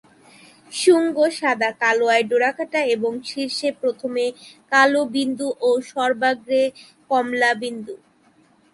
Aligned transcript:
শুঙ্গ 0.71 1.17
সাদা 1.39 1.69
কালোয় 1.81 2.21
ডোরাকাটা 2.29 2.81
এবং 2.95 3.11
শীর্ষে 3.29 3.69
প্রথমে 3.81 4.25
কালো 4.71 5.01
বিন্দু 5.15 5.47
ও 5.61 5.69
সর্বাগ্রে 5.91 6.63
কমলা 7.11 7.51
বিন্দু। 7.61 7.95